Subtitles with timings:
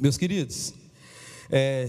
[0.00, 0.72] Meus queridos,
[1.50, 1.86] é,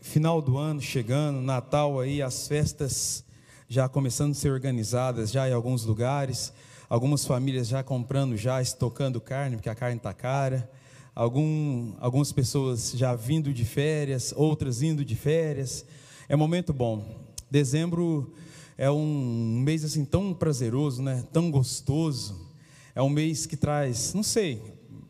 [0.00, 3.24] final do ano chegando, Natal aí, as festas
[3.68, 6.52] já começando a ser organizadas já em alguns lugares,
[6.88, 10.70] algumas famílias já comprando, já estocando carne, porque a carne está cara,
[11.16, 15.84] Algum, algumas pessoas já vindo de férias, outras indo de férias,
[16.28, 17.04] é momento bom.
[17.50, 18.32] Dezembro
[18.76, 21.24] é um mês assim tão prazeroso, né?
[21.32, 22.40] tão gostoso,
[22.94, 24.62] é um mês que traz, não sei,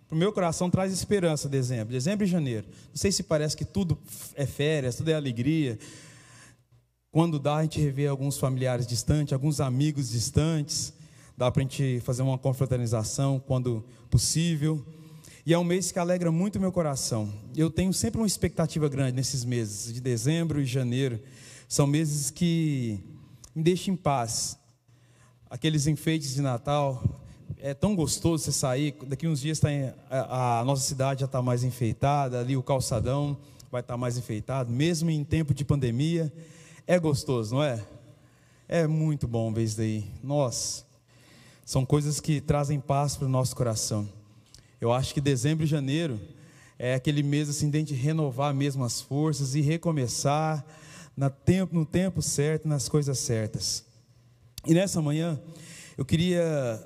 [0.09, 2.67] para o meu coração traz esperança dezembro, dezembro e janeiro.
[2.89, 3.99] Não sei se parece que tudo
[4.35, 5.79] é férias, tudo é alegria.
[7.11, 10.95] Quando dá, a gente revê alguns familiares distantes, alguns amigos distantes.
[11.37, 14.83] Dá para a gente fazer uma confraternização quando possível.
[15.45, 17.31] E é um mês que alegra muito meu coração.
[17.55, 21.21] Eu tenho sempre uma expectativa grande nesses meses, de dezembro e janeiro.
[21.69, 22.99] São meses que
[23.55, 24.59] me deixam em paz.
[25.51, 27.18] Aqueles enfeites de Natal,
[27.61, 28.95] é tão gostoso você sair.
[29.07, 32.63] Daqui uns dias tá em, a, a, nossa cidade já está mais enfeitada, ali o
[32.63, 33.37] calçadão
[33.71, 36.33] vai estar tá mais enfeitado, mesmo em tempo de pandemia.
[36.87, 37.85] É gostoso, não é?
[38.69, 40.05] É muito bom ver isso daí.
[40.23, 40.85] Nossa,
[41.65, 44.09] são coisas que trazem paz para o nosso coração.
[44.81, 46.19] Eu acho que dezembro e janeiro
[46.79, 50.65] é aquele mês assim de renovar mesmo as forças e recomeçar
[51.17, 53.85] no tempo, no tempo certo, nas coisas certas.
[54.67, 55.39] E nessa manhã
[55.97, 56.81] eu queria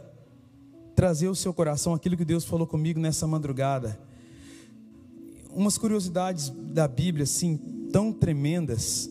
[0.94, 3.98] trazer ao seu coração aquilo que Deus falou comigo nessa madrugada.
[5.50, 7.56] Umas curiosidades da Bíblia, assim,
[7.92, 9.08] tão tremendas,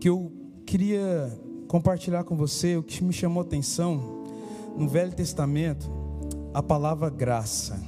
[0.00, 0.32] que eu
[0.66, 1.30] queria
[1.68, 2.76] compartilhar com você.
[2.76, 4.24] O que me chamou atenção,
[4.76, 5.90] no Velho Testamento,
[6.52, 7.80] a palavra graça.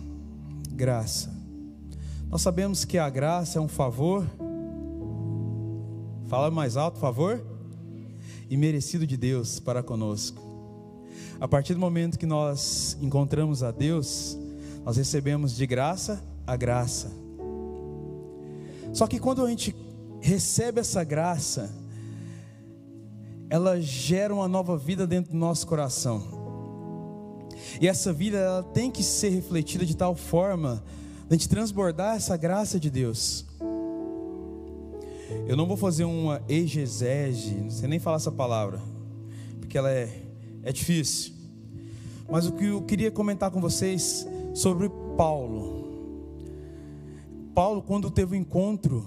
[0.71, 1.33] Graça.
[2.31, 4.27] Nós sabemos que a graça é um favor.
[6.27, 7.45] Fala mais alto, favor.
[8.49, 10.54] E merecido de Deus para conosco.
[11.41, 14.39] A partir do momento que nós encontramos a Deus,
[14.85, 17.11] nós recebemos de graça a graça.
[18.93, 19.75] Só que quando a gente
[20.21, 21.75] recebe essa graça,
[23.51, 26.23] ela gera uma nova vida dentro do nosso coração.
[27.81, 30.83] E essa vida ela tem que ser refletida de tal forma
[31.29, 33.45] a gente transbordar essa graça de Deus.
[35.47, 38.81] Eu não vou fazer uma exegese, não sei nem falar essa palavra,
[39.61, 40.24] porque ela é
[40.65, 41.33] é difícil.
[42.29, 45.85] Mas o que eu queria comentar com vocês sobre Paulo.
[47.55, 49.05] Paulo, quando teve o um encontro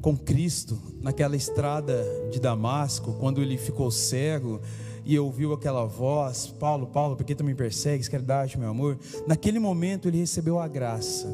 [0.00, 4.60] com Cristo naquela estrada de Damasco, quando ele ficou cego
[5.04, 8.08] e ouviu aquela voz: Paulo, Paulo, por que tu me persegues?
[8.08, 8.98] Dar-te meu amor.
[9.26, 11.28] Naquele momento ele recebeu a graça.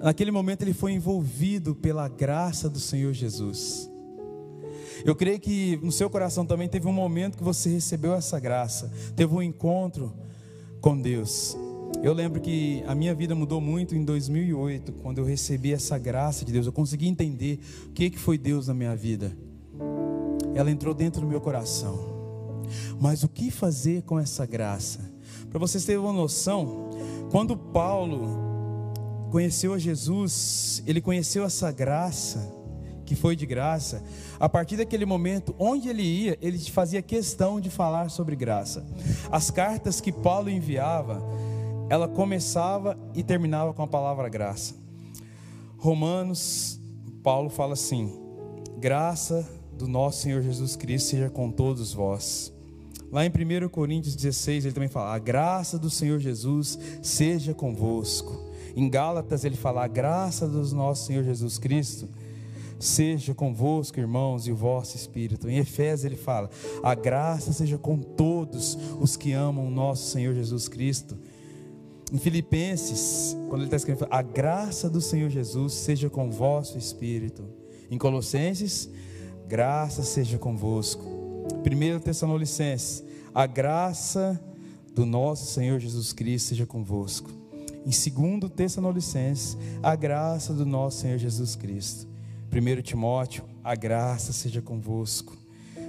[0.00, 3.90] Naquele momento ele foi envolvido pela graça do Senhor Jesus.
[5.04, 8.92] Eu creio que no seu coração também teve um momento que você recebeu essa graça,
[9.14, 10.12] teve um encontro
[10.80, 11.56] com Deus.
[12.02, 16.44] Eu lembro que a minha vida mudou muito em 2008, quando eu recebi essa graça
[16.44, 16.66] de Deus.
[16.66, 19.36] Eu consegui entender o que que foi Deus na minha vida.
[20.54, 22.18] Ela entrou dentro do meu coração.
[23.00, 25.00] Mas o que fazer com essa graça?
[25.50, 26.90] Para vocês terem uma noção,
[27.30, 28.28] quando Paulo
[29.30, 32.57] conheceu a Jesus, ele conheceu essa graça
[33.08, 34.04] que foi de graça,
[34.38, 38.86] a partir daquele momento, onde ele ia, ele fazia questão de falar sobre graça.
[39.32, 41.22] As cartas que Paulo enviava,
[41.88, 44.74] ela começava e terminava com a palavra graça.
[45.78, 46.78] Romanos,
[47.22, 48.12] Paulo fala assim:
[48.76, 52.52] graça do nosso Senhor Jesus Cristo seja com todos vós.
[53.10, 58.38] Lá em 1 Coríntios 16, ele também fala: a graça do Senhor Jesus seja convosco.
[58.76, 62.06] Em Gálatas, ele fala: a graça do nosso Senhor Jesus Cristo
[62.78, 65.48] seja convosco, irmãos, e o vosso espírito.
[65.48, 66.50] Em Efésios ele fala:
[66.82, 71.16] a graça seja com todos os que amam o nosso Senhor Jesus Cristo.
[72.12, 77.44] Em Filipenses, quando ele está escrevendo, a graça do Senhor Jesus seja com vosso espírito.
[77.90, 78.88] Em Colossenses,
[79.46, 81.04] graça seja convosco.
[81.04, 84.40] 1 Tessalonicenses, a graça
[84.94, 87.30] do nosso Senhor Jesus Cristo seja convosco.
[87.84, 92.08] Em 2 Tessalonicenses, a graça do nosso Senhor Jesus Cristo.
[92.50, 95.36] 1 Timóteo, a graça seja convosco.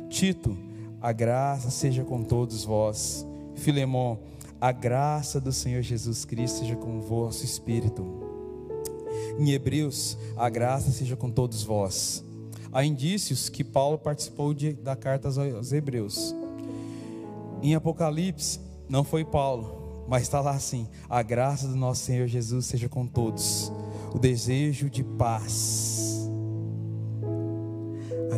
[0.10, 0.58] Tito,
[1.02, 3.26] a graça seja com todos vós.
[3.56, 4.20] Filemão,
[4.60, 8.06] a graça do Senhor Jesus Cristo seja com o vosso espírito.
[9.40, 12.26] Em Hebreus, a graça seja com todos vós.
[12.74, 16.36] Há indícios que Paulo participou de, da carta aos Hebreus.
[17.64, 18.60] Em Apocalipse,
[18.90, 23.08] não foi Paulo, mas está lá assim: a graça do nosso Senhor Jesus seja com
[23.08, 23.72] todos.
[24.14, 26.09] O desejo de paz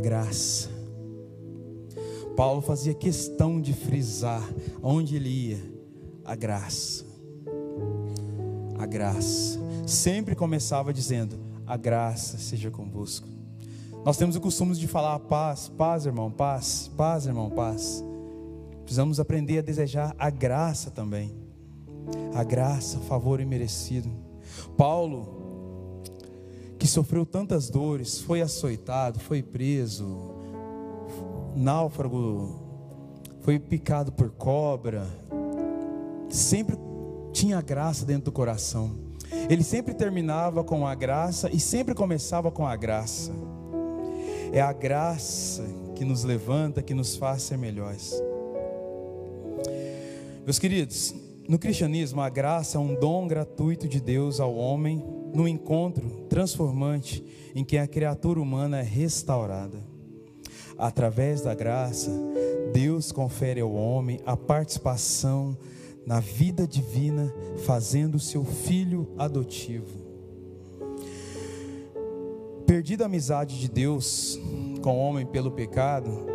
[0.01, 0.69] graça.
[2.35, 4.43] Paulo fazia questão de frisar
[4.81, 5.63] onde ele ia,
[6.25, 7.05] a graça.
[8.79, 9.59] A graça.
[9.85, 13.27] sempre começava dizendo: A graça seja convosco.
[14.03, 18.03] Nós temos o costume de falar paz, paz, irmão, paz, paz, irmão, paz.
[18.83, 21.31] Precisamos aprender a desejar a graça também.
[22.33, 24.09] A graça, favor imerecido.
[24.75, 25.40] Paulo,
[26.81, 30.33] que sofreu tantas dores, foi açoitado, foi preso,
[31.55, 32.59] náufrago,
[33.41, 35.05] foi picado por cobra,
[36.27, 36.75] sempre
[37.31, 38.95] tinha graça dentro do coração.
[39.47, 43.31] Ele sempre terminava com a graça e sempre começava com a graça.
[44.51, 45.63] É a graça
[45.95, 48.19] que nos levanta, que nos faz ser melhores.
[50.43, 51.13] Meus queridos,
[51.47, 57.23] no cristianismo, a graça é um dom gratuito de Deus ao homem no encontro transformante
[57.55, 59.77] em que a criatura humana é restaurada.
[60.77, 62.11] Através da graça,
[62.73, 65.57] Deus confere ao homem a participação
[66.05, 67.31] na vida divina,
[67.65, 69.99] fazendo seu filho adotivo.
[72.65, 74.39] Perdida a amizade de Deus
[74.81, 76.25] com o homem pelo pecado,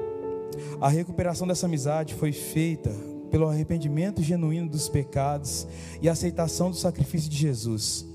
[0.81, 2.91] a recuperação dessa amizade foi feita
[3.31, 5.67] pelo arrependimento genuíno dos pecados
[6.01, 8.07] e aceitação do sacrifício de Jesus.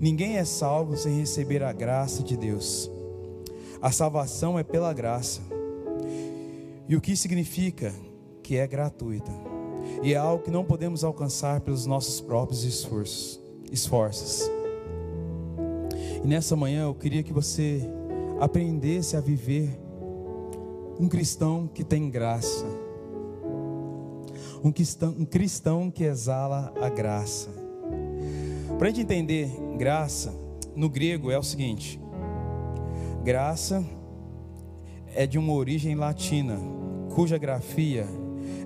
[0.00, 2.90] Ninguém é salvo sem receber a graça de Deus.
[3.82, 5.42] A salvação é pela graça.
[6.88, 7.92] E o que significa?
[8.42, 9.30] Que é gratuita.
[10.02, 13.38] E é algo que não podemos alcançar pelos nossos próprios esforços.
[13.70, 14.50] esforços.
[16.24, 17.82] E nessa manhã eu queria que você
[18.40, 19.78] aprendesse a viver
[20.98, 22.64] um cristão que tem graça.
[24.64, 27.50] Um cristão, um cristão que exala a graça.
[28.78, 30.30] Para a gente entender graça,
[30.76, 31.98] no grego é o seguinte:
[33.24, 33.82] graça
[35.14, 36.58] é de uma origem latina,
[37.14, 38.06] cuja grafia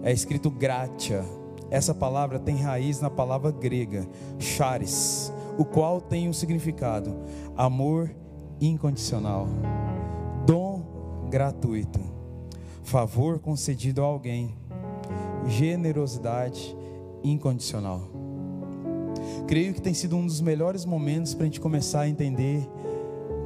[0.03, 1.25] é escrito gratia.
[1.71, 4.09] Essa palavra tem raiz na palavra grega
[4.41, 7.15] charis, o qual tem um significado
[7.57, 8.11] amor
[8.61, 9.47] incondicional,
[10.45, 10.83] dom
[11.31, 12.01] gratuito,
[12.83, 14.53] favor concedido a alguém,
[15.47, 16.77] generosidade
[17.23, 18.14] incondicional.
[19.47, 22.67] Creio que tem sido um dos melhores momentos para a gente começar a entender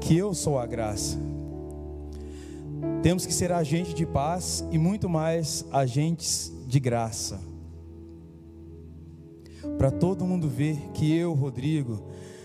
[0.01, 1.19] que eu sou a graça.
[3.03, 7.41] Temos que ser agente de paz e muito mais agentes de graça.
[9.77, 12.03] Para todo mundo ver que eu, Rodrigo,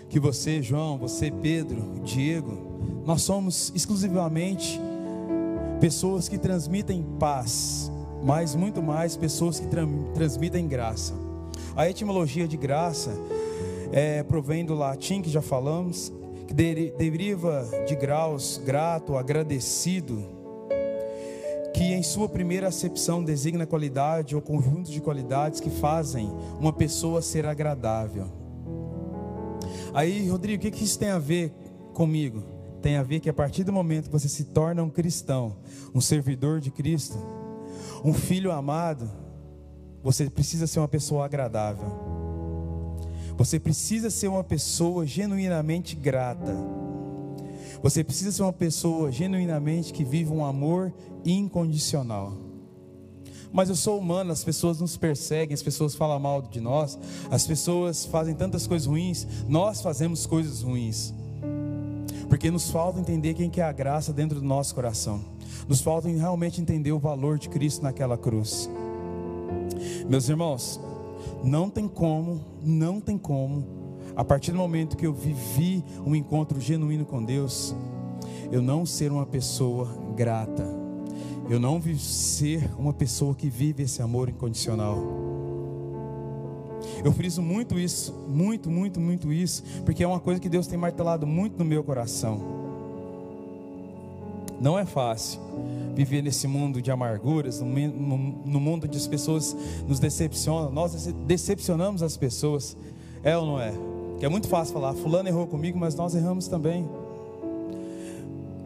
[0.09, 2.57] que você, João, você, Pedro, Diego,
[3.05, 4.79] nós somos exclusivamente
[5.79, 7.91] pessoas que transmitem paz,
[8.23, 9.67] mas muito mais pessoas que
[10.13, 11.22] transmitem graça.
[11.75, 13.11] A etimologia de graça
[13.91, 16.11] é, provém do latim que já falamos,
[16.47, 20.23] que deriva de graus, grato, agradecido,
[21.73, 26.29] que em sua primeira acepção designa qualidade ou conjunto de qualidades que fazem
[26.59, 28.27] uma pessoa ser agradável.
[29.93, 31.51] Aí, Rodrigo, o que, isso tem a ver
[31.93, 32.43] comigo?
[32.81, 35.57] Tem a ver que a partir do momento que você se torna um cristão,
[35.93, 37.17] um servidor de Cristo,
[38.03, 39.09] um filho amado,
[40.03, 41.85] você precisa ser uma pessoa agradável.
[43.37, 46.55] Você precisa ser uma pessoa genuinamente grata.
[47.81, 50.93] Você precisa ser uma pessoa genuinamente que vive um amor
[51.25, 52.43] incondicional
[53.53, 56.97] mas eu sou humano, as pessoas nos perseguem, as pessoas falam mal de nós,
[57.29, 61.13] as pessoas fazem tantas coisas ruins, nós fazemos coisas ruins.
[62.27, 65.23] Porque nos falta entender quem que é a graça dentro do nosso coração.
[65.67, 68.67] Nos falta realmente entender o valor de Cristo naquela cruz.
[70.07, 70.79] Meus irmãos,
[71.43, 73.65] não tem como, não tem como,
[74.15, 77.75] a partir do momento que eu vivi um encontro genuíno com Deus,
[78.51, 80.83] eu não ser uma pessoa grata
[81.49, 84.97] eu não ser uma pessoa que vive esse amor incondicional.
[87.03, 90.77] Eu friso muito isso, muito, muito, muito isso, porque é uma coisa que Deus tem
[90.77, 92.62] martelado muito no meu coração.
[94.63, 95.41] Não é fácil
[95.93, 99.53] viver nesse mundo de amarguras, no, mundo onde as pessoas
[99.85, 102.77] nos decepcionam, nós decepcionamos as pessoas,
[103.21, 103.73] é ou não é?
[104.17, 106.87] Que é muito fácil falar, fulano errou comigo, mas nós erramos também.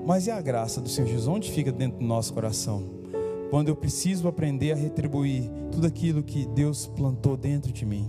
[0.05, 1.27] Mas e a graça do Senhor Jesus?
[1.27, 2.83] Onde fica dentro do nosso coração?
[3.49, 8.07] Quando eu preciso aprender a retribuir tudo aquilo que Deus plantou dentro de mim.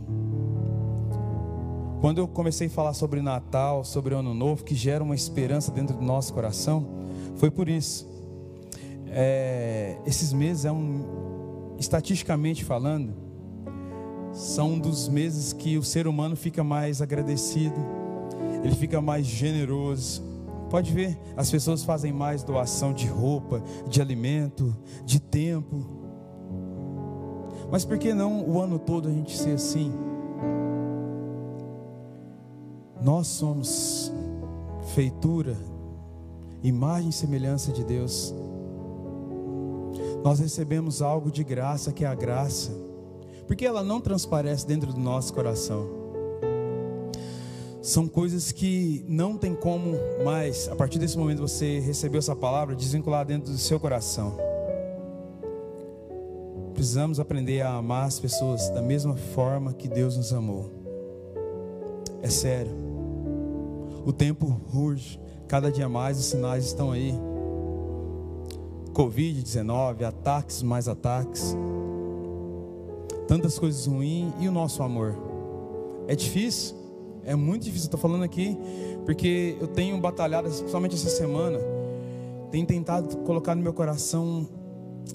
[2.03, 5.97] Quando eu comecei a falar sobre Natal, sobre Ano Novo, que gera uma esperança dentro
[5.97, 6.99] do nosso coração,
[7.39, 8.07] foi por isso.
[9.07, 13.15] É, esses meses é um, estatisticamente falando,
[14.33, 17.77] são um dos meses que o ser humano fica mais agradecido,
[18.63, 20.23] ele fica mais generoso,
[20.71, 25.87] Pode ver, as pessoas fazem mais doação de roupa, de alimento, de tempo.
[27.71, 29.91] Mas por que não o ano todo a gente ser assim?
[33.01, 34.13] Nós somos
[34.95, 35.57] feitura,
[36.63, 38.35] imagem e semelhança de Deus.
[40.23, 42.73] Nós recebemos algo de graça, que é a graça,
[43.47, 45.87] porque ela não transparece dentro do nosso coração.
[47.81, 49.93] São coisas que não tem como
[50.25, 54.37] mais, a partir desse momento você recebeu essa palavra, desvincular dentro do seu coração.
[56.75, 60.71] Precisamos aprender a amar as pessoas da mesma forma que Deus nos amou.
[62.21, 62.71] É sério.
[64.05, 67.15] O tempo urge, cada dia mais os sinais estão aí.
[68.93, 71.57] Covid-19, ataques mais ataques,
[73.27, 75.17] tantas coisas ruins e o nosso amor.
[76.07, 76.77] É difícil,
[77.25, 77.87] é muito difícil.
[77.87, 78.59] Estou falando aqui
[79.05, 81.59] porque eu tenho batalhado, principalmente essa semana,
[82.51, 84.47] tenho tentado colocar no meu coração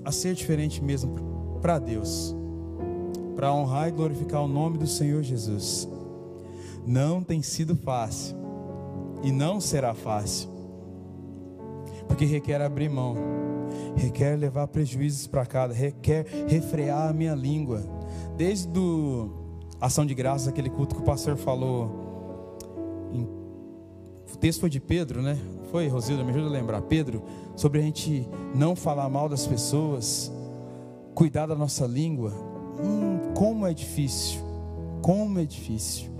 [0.04, 2.36] a ser diferente mesmo para Deus,
[3.36, 5.88] para honrar e glorificar o nome do Senhor Jesus.
[6.86, 8.43] Não tem sido fácil
[9.24, 10.50] e não será fácil,
[12.08, 13.16] porque requer abrir mão
[13.96, 17.84] requer levar prejuízos para casa, requer refrear a minha língua.
[18.38, 19.30] Desde do
[19.80, 22.58] ação de graças, aquele culto que o pastor falou,
[23.12, 23.24] em,
[24.34, 25.38] o texto foi de Pedro, né?
[25.72, 26.82] Foi, Rosilda, me ajuda a lembrar.
[26.84, 27.24] Pedro,
[27.56, 30.32] sobre a gente não falar mal das pessoas,
[31.14, 32.32] cuidar da nossa língua.
[32.84, 34.42] Hum, como é difícil,
[35.02, 36.13] como é difícil.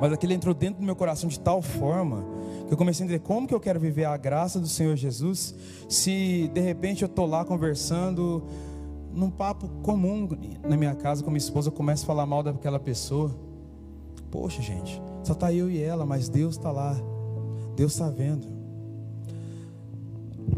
[0.00, 2.24] Mas aquilo entrou dentro do meu coração de tal forma
[2.70, 5.52] eu comecei a entender como que eu quero viver a graça do Senhor Jesus,
[5.88, 8.44] se de repente eu estou lá conversando,
[9.12, 10.28] num papo comum
[10.62, 13.34] na minha casa com minha esposa, eu começo a falar mal daquela pessoa.
[14.30, 16.96] Poxa, gente, só está eu e ela, mas Deus está lá,
[17.74, 18.46] Deus está vendo.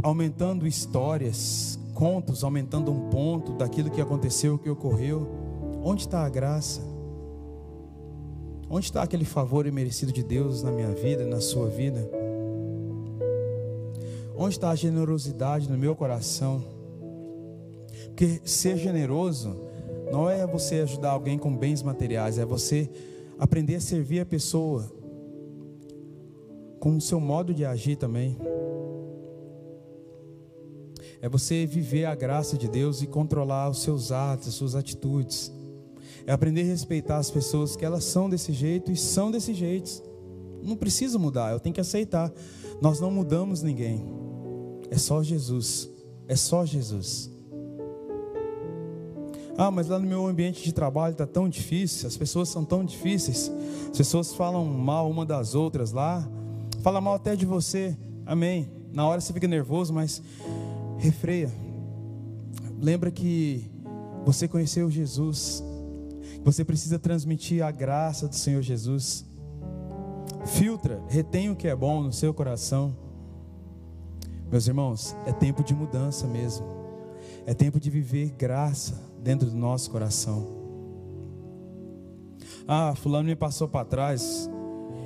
[0.02, 5.26] Aumentando histórias, contos, aumentando um ponto daquilo que aconteceu, o que ocorreu.
[5.82, 6.91] Onde está a graça?
[8.74, 12.10] Onde está aquele favor imerecido de Deus na minha vida, na sua vida?
[14.34, 16.64] Onde está a generosidade no meu coração?
[18.06, 19.54] Porque ser generoso
[20.10, 22.88] não é você ajudar alguém com bens materiais, é você
[23.38, 24.90] aprender a servir a pessoa
[26.80, 28.38] com o seu modo de agir também.
[31.20, 35.52] É você viver a graça de Deus e controlar os seus atos, as suas atitudes.
[36.26, 40.02] É aprender a respeitar as pessoas que elas são desse jeito e são desse jeito.
[40.62, 42.32] Não precisa mudar, eu tenho que aceitar.
[42.80, 44.04] Nós não mudamos ninguém.
[44.90, 45.90] É só Jesus.
[46.28, 47.30] É só Jesus.
[49.56, 52.84] Ah, mas lá no meu ambiente de trabalho está tão difícil, as pessoas são tão
[52.84, 53.52] difíceis,
[53.90, 56.26] as pessoas falam mal uma das outras lá,
[56.80, 58.70] fala mal até de você, amém.
[58.92, 60.22] Na hora você fica nervoso, mas
[60.98, 61.52] refreia.
[62.80, 63.70] Lembra que
[64.24, 65.62] você conheceu Jesus,
[66.44, 69.24] você precisa transmitir a graça do Senhor Jesus.
[70.46, 72.96] Filtra, retém o que é bom no seu coração.
[74.50, 76.66] Meus irmãos, é tempo de mudança mesmo.
[77.46, 80.46] É tempo de viver graça dentro do nosso coração.
[82.66, 84.50] Ah, fulano me passou para trás.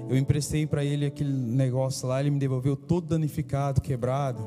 [0.09, 4.47] Eu emprestei para ele aquele negócio lá, ele me devolveu todo danificado, quebrado.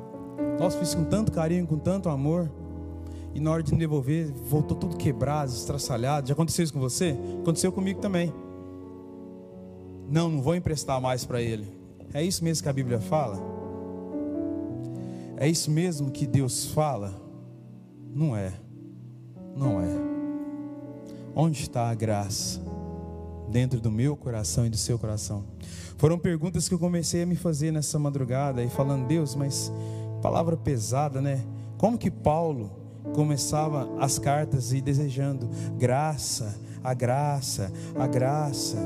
[0.59, 2.49] Nossa, fiz com tanto carinho, com tanto amor
[3.33, 6.27] e na hora de me devolver, voltou tudo quebrado, estraçalhado.
[6.27, 7.15] Já aconteceu isso com você?
[7.41, 8.33] Aconteceu comigo também.
[10.09, 11.67] Não, não vou emprestar mais para ele.
[12.13, 13.39] É isso mesmo que a Bíblia fala?
[15.37, 17.13] É isso mesmo que Deus fala?
[18.13, 18.51] Não é.
[19.55, 19.87] Não é.
[21.35, 22.59] Onde está a graça?
[23.49, 25.43] Dentro do meu coração e do seu coração.
[25.97, 29.71] Foram perguntas que eu comecei a me fazer nessa madrugada e falando, Deus, mas
[30.21, 31.43] palavra pesada, né?
[31.77, 32.78] Como que Paulo
[33.13, 38.77] começava as cartas e desejando graça, a graça, a graça,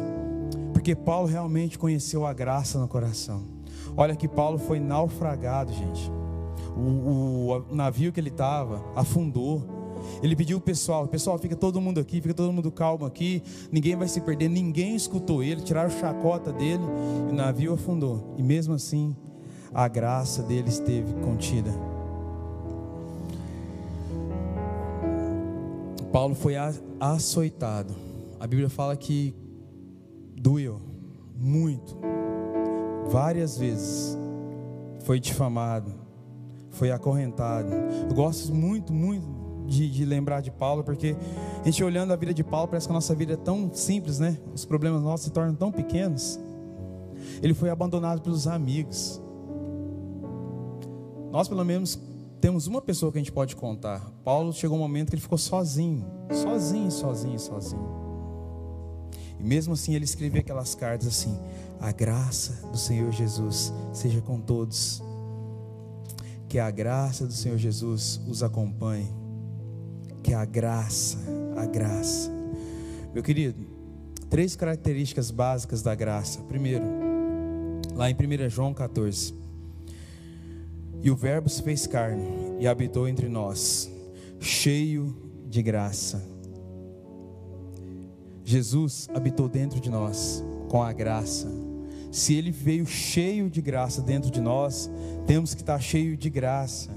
[0.73, 3.43] porque Paulo realmente conheceu a graça no coração.
[3.95, 6.11] Olha que Paulo foi naufragado, gente.
[6.75, 9.63] O, o navio que ele estava afundou.
[10.21, 13.41] Ele pediu o pessoal, pessoal, fica todo mundo aqui, fica todo mundo calmo aqui,
[13.71, 16.83] ninguém vai se perder, ninguém escutou ele, tiraram chacota dele,
[17.29, 18.33] e o navio afundou.
[18.37, 19.15] E mesmo assim,
[19.73, 21.71] a graça dele esteve contida.
[26.13, 26.53] Paulo foi
[26.99, 27.91] açoitado.
[28.39, 29.33] A Bíblia fala que
[30.39, 30.79] doeu
[31.35, 31.97] muito,
[33.09, 34.15] várias vezes.
[35.05, 35.91] Foi difamado,
[36.69, 37.73] foi acorrentado.
[38.07, 39.25] Eu gosto muito, muito
[39.65, 41.15] de, de, lembrar de Paulo, porque
[41.61, 44.19] a gente olhando a vida de Paulo, parece que a nossa vida é tão simples,
[44.19, 44.37] né?
[44.53, 46.39] Os problemas nossos se tornam tão pequenos.
[47.41, 49.19] Ele foi abandonado pelos amigos.
[51.31, 51.99] Nós, pelo menos,
[52.43, 54.01] temos uma pessoa que a gente pode contar.
[54.21, 57.89] Paulo chegou um momento que ele ficou sozinho, sozinho, sozinho, sozinho.
[59.39, 61.39] E mesmo assim ele escrevia aquelas cartas assim:
[61.79, 65.01] A graça do Senhor Jesus seja com todos.
[66.49, 69.09] Que a graça do Senhor Jesus os acompanhe.
[70.21, 71.19] Que a graça,
[71.55, 72.29] a graça.
[73.13, 73.65] Meu querido,
[74.29, 76.41] três características básicas da graça.
[76.41, 76.83] Primeiro,
[77.95, 79.42] lá em 1 João 14.
[81.03, 82.25] E o Verbo se fez carne
[82.59, 83.91] e habitou entre nós,
[84.39, 85.15] cheio
[85.47, 86.33] de graça
[88.43, 91.47] Jesus habitou dentro de nós com a graça.
[92.11, 94.91] Se ele veio cheio de graça dentro de nós,
[95.25, 96.91] temos que estar cheio de graça.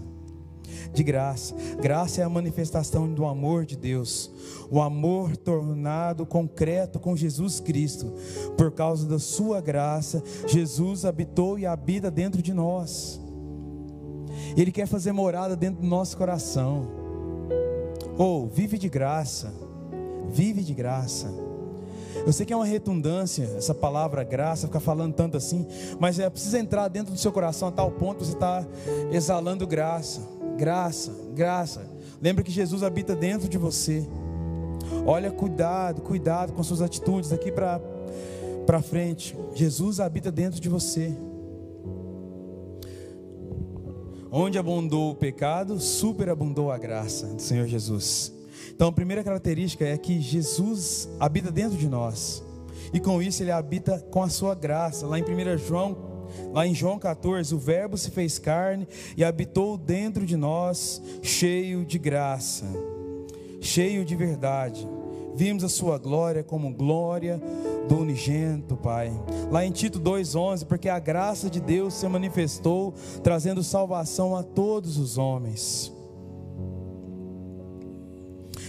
[0.93, 1.55] De graça.
[1.81, 4.31] Graça é a manifestação do amor de Deus,
[4.71, 8.13] o amor tornado concreto com Jesus Cristo.
[8.57, 13.21] Por causa da sua graça, Jesus habitou e habita dentro de nós.
[14.57, 16.89] Ele quer fazer morada dentro do nosso coração.
[18.17, 19.53] Ou oh, vive de graça
[20.31, 21.33] vive de graça.
[22.25, 25.67] Eu sei que é uma redundância essa palavra graça, ficar falando tanto assim,
[25.99, 28.67] mas é preciso entrar dentro do seu coração a tal ponto que você está
[29.13, 30.21] exalando graça,
[30.57, 31.87] graça, graça.
[32.21, 34.07] Lembra que Jesus habita dentro de você.
[35.05, 39.37] Olha, cuidado, cuidado com suas atitudes daqui para frente.
[39.55, 41.15] Jesus habita dentro de você.
[44.31, 48.33] Onde abundou o pecado, superabundou a graça do Senhor Jesus.
[48.75, 52.45] Então, a primeira característica é que Jesus habita dentro de nós.
[52.93, 55.07] E com isso ele habita com a sua graça.
[55.07, 55.97] Lá em 1 João,
[56.53, 61.85] lá em João 14, o verbo se fez carne e habitou dentro de nós, cheio
[61.85, 62.67] de graça,
[63.61, 64.87] cheio de verdade.
[65.37, 67.41] Vimos a sua glória como glória
[67.89, 69.13] do unigênito, Pai.
[69.51, 74.97] Lá em Tito 2:11, porque a graça de Deus se manifestou, trazendo salvação a todos
[74.97, 75.93] os homens.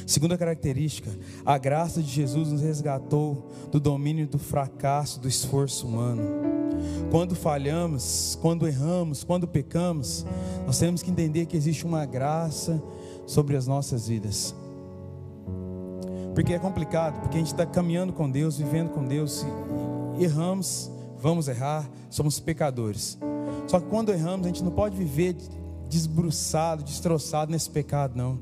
[0.05, 1.09] Segunda característica,
[1.45, 6.23] a graça de Jesus nos resgatou do domínio do fracasso, do esforço humano.
[7.11, 10.25] Quando falhamos, quando erramos, quando pecamos,
[10.65, 12.81] nós temos que entender que existe uma graça
[13.25, 14.53] sobre as nossas vidas.
[16.37, 19.43] Porque é complicado, porque a gente está caminhando com Deus, vivendo com Deus,
[20.19, 23.17] erramos, vamos errar, somos pecadores.
[23.65, 25.35] Só que quando erramos, a gente não pode viver
[25.89, 28.39] desbruçado, destroçado nesse pecado, não.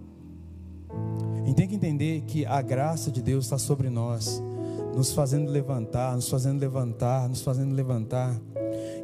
[1.41, 4.43] A gente tem que entender que a graça de Deus está sobre nós,
[4.93, 8.35] nos fazendo levantar, nos fazendo levantar, nos fazendo levantar,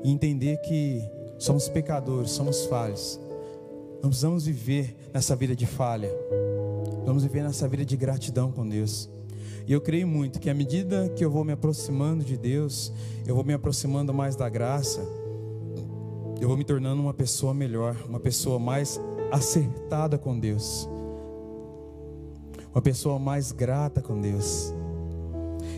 [0.03, 1.01] e entender que
[1.39, 3.17] somos pecadores, somos falhos.
[4.03, 6.11] Não precisamos viver nessa vida de falha,
[7.05, 9.09] vamos viver nessa vida de gratidão com Deus.
[9.67, 12.91] E eu creio muito que à medida que eu vou me aproximando de Deus,
[13.25, 15.01] eu vou me aproximando mais da graça,
[16.39, 18.99] eu vou me tornando uma pessoa melhor, uma pessoa mais
[19.31, 20.89] acertada com Deus
[22.73, 24.73] uma pessoa mais grata com Deus.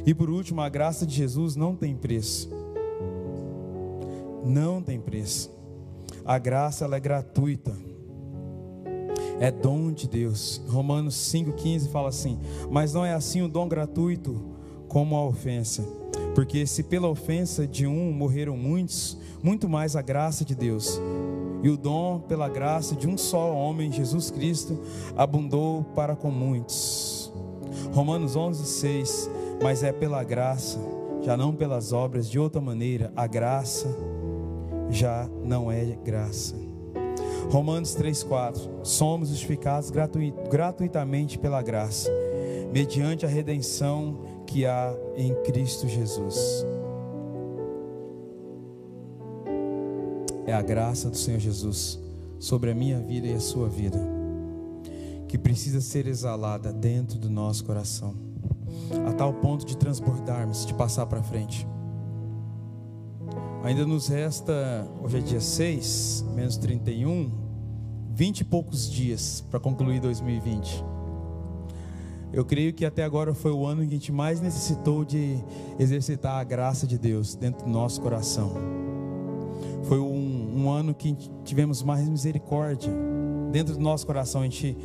[0.05, 2.49] E por último, a graça de Jesus não tem preço.
[4.45, 5.51] Não tem preço.
[6.23, 7.75] A graça ela é gratuita.
[9.39, 10.61] É dom de Deus.
[10.67, 14.39] Romanos 5,15 fala assim: Mas não é assim o dom gratuito
[14.87, 15.83] como a ofensa.
[16.35, 20.99] Porque se pela ofensa de um morreram muitos, muito mais a graça de Deus
[21.63, 24.77] e o dom pela graça de um só homem, Jesus Cristo,
[25.15, 27.31] abundou para com muitos.
[27.93, 29.29] Romanos 11, 6.
[29.61, 30.77] Mas é pela graça,
[31.21, 33.87] já não pelas obras, de outra maneira, a graça
[34.89, 36.53] já não é graça.
[37.49, 39.91] Romanos 3,4: Somos justificados
[40.49, 42.11] gratuitamente pela graça,
[42.71, 46.65] mediante a redenção que há em Cristo Jesus.
[50.45, 51.99] é a graça do Senhor Jesus
[52.39, 53.99] sobre a minha vida e a sua vida,
[55.27, 58.13] que precisa ser exalada dentro do nosso coração,
[59.07, 61.67] a tal ponto de transbordarmos, de passar para frente.
[63.63, 67.31] Ainda nos resta, hoje é dia 6, menos 31,
[68.13, 70.83] 20 e poucos dias para concluir 2020.
[72.31, 75.37] Eu creio que até agora foi o ano em que a gente mais necessitou de
[75.79, 78.53] exercitar a graça de Deus dentro do nosso coração.
[79.83, 82.91] Foi um um ano que tivemos mais misericórdia.
[83.51, 84.77] Dentro do nosso coração a gente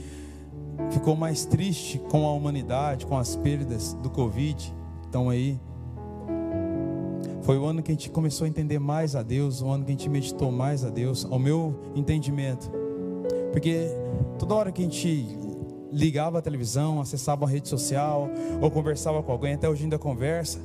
[0.91, 5.59] ficou mais triste com a humanidade, com as perdas do Covid estão aí.
[7.49, 9.91] Foi o ano que a gente começou a entender mais a Deus, o ano que
[9.91, 12.71] a gente meditou mais a Deus, ao meu entendimento.
[13.53, 13.87] Porque
[14.39, 15.27] toda hora que a gente
[15.91, 18.29] ligava a televisão, acessava a rede social,
[18.61, 20.61] ou conversava com alguém, até hoje ainda conversa,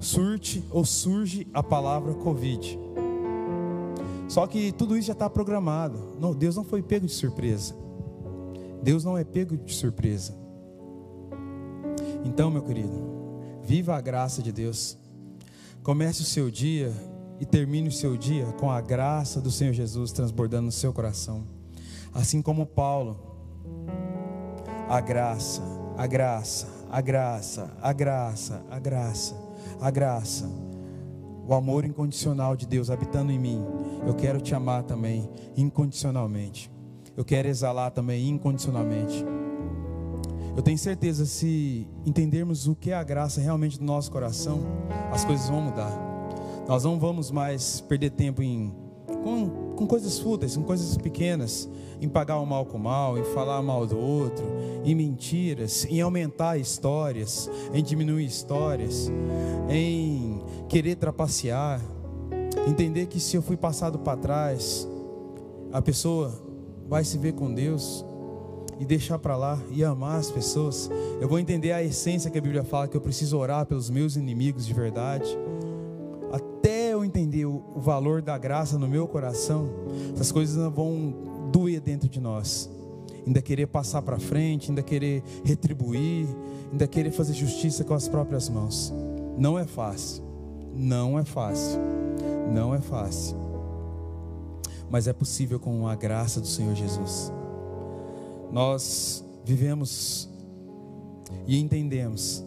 [0.00, 2.76] surte ou surge a palavra Covid.
[4.26, 6.16] Só que tudo isso já está programado.
[6.18, 7.76] Não, Deus não foi pego de surpresa.
[8.82, 10.34] Deus não é pego de surpresa.
[12.24, 13.18] Então, meu querido,
[13.68, 14.96] Viva a graça de Deus.
[15.88, 16.92] Comece o seu dia
[17.40, 21.46] e termine o seu dia com a graça do Senhor Jesus transbordando no seu coração.
[22.12, 23.18] Assim como Paulo,
[24.86, 25.62] a graça,
[25.96, 29.34] a graça, a graça, a graça, a graça,
[29.80, 30.46] a graça,
[31.46, 33.64] o amor incondicional de Deus habitando em mim.
[34.06, 36.70] Eu quero te amar também incondicionalmente.
[37.16, 39.24] Eu quero exalar também incondicionalmente.
[40.58, 44.58] Eu tenho certeza, se entendermos o que é a graça realmente no nosso coração,
[45.12, 45.92] as coisas vão mudar.
[46.66, 48.74] Nós não vamos mais perder tempo em
[49.22, 53.22] com, com coisas fúteis, com coisas pequenas, em pagar o mal com o mal, em
[53.22, 54.44] falar mal do outro,
[54.84, 59.08] em mentiras, em aumentar histórias, em diminuir histórias,
[59.70, 61.80] em querer trapacear,
[62.66, 64.88] entender que se eu fui passado para trás,
[65.72, 66.32] a pessoa
[66.88, 68.04] vai se ver com Deus
[68.78, 70.90] e deixar para lá e amar as pessoas.
[71.20, 74.16] Eu vou entender a essência que a Bíblia fala que eu preciso orar pelos meus
[74.16, 75.36] inimigos de verdade.
[76.32, 79.68] Até eu entender o, valor da graça no meu coração,
[80.14, 81.14] essas coisas não vão
[81.50, 82.70] doer dentro de nós.
[83.26, 86.26] Ainda querer passar para frente, ainda querer retribuir,
[86.70, 88.92] ainda querer fazer justiça com as próprias mãos.
[89.36, 90.24] Não é fácil.
[90.74, 91.80] Não é fácil.
[92.52, 93.36] Não é fácil.
[94.90, 97.32] Mas é possível com a graça do Senhor Jesus.
[98.50, 100.28] Nós vivemos
[101.46, 102.44] e entendemos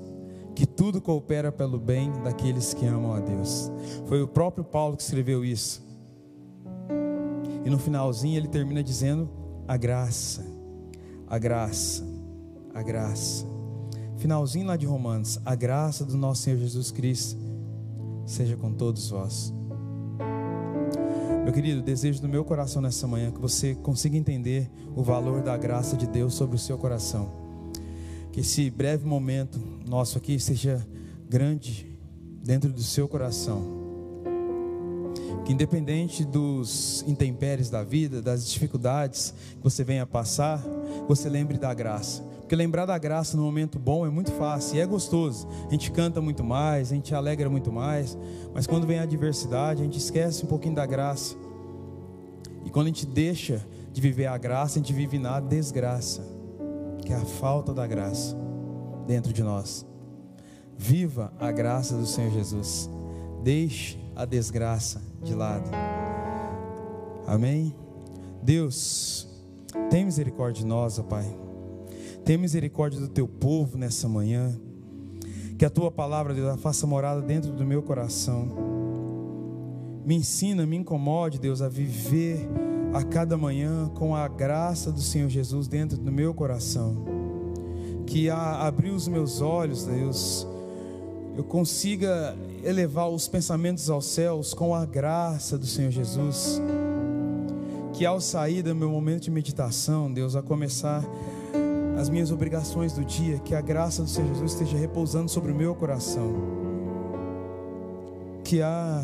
[0.56, 3.72] que tudo coopera pelo bem daqueles que amam a Deus.
[4.08, 5.82] Foi o próprio Paulo que escreveu isso.
[7.66, 9.30] E no finalzinho ele termina dizendo:
[9.68, 10.46] a graça,
[11.28, 12.04] a graça,
[12.74, 13.46] a graça.
[14.18, 17.40] Finalzinho lá de Romanos: a graça do nosso Senhor Jesus Cristo
[18.26, 19.54] seja com todos vós.
[21.44, 25.58] Meu querido, desejo do meu coração nessa manhã que você consiga entender o valor da
[25.58, 27.32] graça de Deus sobre o seu coração.
[28.32, 30.86] Que esse breve momento nosso aqui seja
[31.28, 32.00] grande
[32.44, 33.82] dentro do seu coração.
[35.44, 40.64] Que independente dos intempéries da vida, das dificuldades que você venha passar,
[41.08, 42.24] você lembre da graça.
[42.52, 45.48] Porque lembrar da graça no momento bom é muito fácil e é gostoso.
[45.70, 48.18] A gente canta muito mais, a gente alegra muito mais,
[48.54, 51.34] mas quando vem a adversidade, a gente esquece um pouquinho da graça.
[52.66, 56.28] E quando a gente deixa de viver a graça, a gente vive na desgraça,
[57.06, 58.36] que é a falta da graça
[59.08, 59.86] dentro de nós.
[60.78, 62.90] Viva a graça do Senhor Jesus.
[63.42, 65.70] Deixe a desgraça de lado.
[67.26, 67.74] Amém?
[68.44, 69.26] Deus,
[69.90, 71.34] tem misericórdia de nós, ó Pai.
[72.24, 74.54] Tem misericórdia do teu povo nessa manhã.
[75.58, 78.48] Que a tua palavra, Deus, faça morada dentro do meu coração.
[80.06, 82.48] Me ensina, me incomode, Deus, a viver
[82.94, 87.06] a cada manhã com a graça do Senhor Jesus dentro do meu coração.
[88.06, 90.48] Que a abrir os meus olhos, Deus,
[91.38, 96.62] eu consiga elevar os pensamentos aos céus com a graça do Senhor Jesus.
[97.94, 101.04] Que ao sair do meu momento de meditação, Deus, a começar
[102.02, 105.56] as minhas obrigações do dia, que a graça do Senhor Jesus esteja repousando sobre o
[105.56, 106.34] meu coração.
[108.44, 109.04] Que a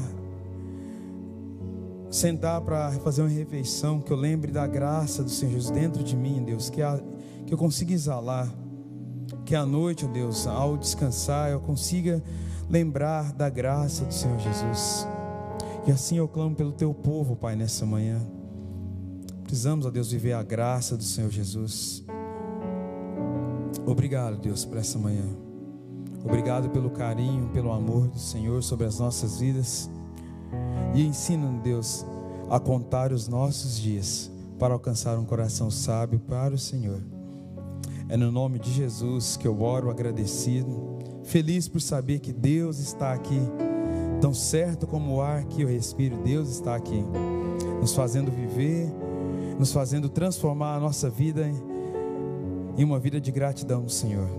[2.09, 6.15] sentar para fazer uma refeição, que eu lembre da graça do Senhor Jesus dentro de
[6.15, 6.99] mim, Deus, que, a,
[7.45, 8.51] que eu consiga exalar,
[9.45, 12.23] que à noite, Deus, ao descansar, eu consiga
[12.67, 15.07] lembrar da graça do Senhor Jesus.
[15.85, 18.19] E assim eu clamo pelo teu povo, Pai, nessa manhã.
[19.43, 22.03] Precisamos, ó Deus, viver a graça do Senhor Jesus.
[23.87, 25.23] Obrigado, Deus, por essa manhã.
[26.21, 29.89] Obrigado pelo carinho, pelo amor do Senhor sobre as nossas vidas.
[30.93, 32.05] E ensina, Deus,
[32.49, 37.01] a contar os nossos dias para alcançar um coração sábio para o Senhor.
[38.09, 43.13] É no nome de Jesus que eu oro agradecido, feliz por saber que Deus está
[43.13, 43.39] aqui,
[44.19, 47.05] tão certo como o ar que eu respiro, Deus está aqui,
[47.79, 48.93] nos fazendo viver,
[49.57, 51.49] nos fazendo transformar a nossa vida
[52.77, 54.29] em uma vida de gratidão, Senhor.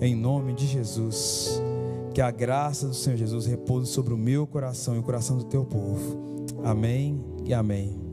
[0.00, 1.60] Em nome de Jesus.
[2.14, 5.44] Que a graça do Senhor Jesus repouse sobre o meu coração e o coração do
[5.44, 6.46] teu povo.
[6.64, 8.07] Amém e amém.